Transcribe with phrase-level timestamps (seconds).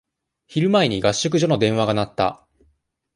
[0.47, 2.43] 昼前に、合宿所の電話が鳴った。